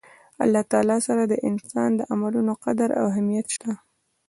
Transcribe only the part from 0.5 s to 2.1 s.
تعالی سره د انسان د